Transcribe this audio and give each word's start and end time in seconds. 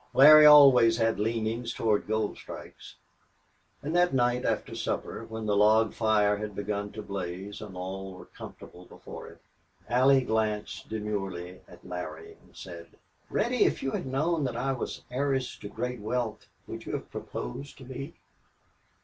Larry 0.15 0.47
always 0.47 0.97
had 0.97 1.19
leanings 1.19 1.73
toward 1.75 2.07
gold 2.07 2.35
strikes." 2.35 2.95
And 3.83 3.95
that 3.95 4.15
night, 4.15 4.45
after 4.45 4.73
supper, 4.73 5.25
when 5.29 5.45
the 5.45 5.55
log 5.55 5.93
fire 5.93 6.37
had 6.37 6.55
begun 6.55 6.91
to 6.93 7.03
blaze, 7.03 7.61
and 7.61 7.77
all 7.77 8.15
were 8.15 8.25
comfortable 8.25 8.85
before 8.85 9.27
it, 9.27 9.37
Allie 9.87 10.23
glanced 10.23 10.89
demurely 10.89 11.61
at 11.67 11.85
Larry 11.85 12.35
and 12.43 12.55
said: 12.57 12.87
"Reddy, 13.29 13.63
if 13.65 13.83
you 13.83 13.91
had 13.91 14.07
known 14.07 14.43
that 14.45 14.57
I 14.57 14.71
was 14.73 15.03
heiress 15.11 15.55
to 15.57 15.69
great 15.69 15.99
wealth, 16.01 16.47
would 16.65 16.87
you 16.87 16.93
have 16.93 17.11
proposed 17.11 17.77
to 17.77 17.83
me?" 17.85 18.15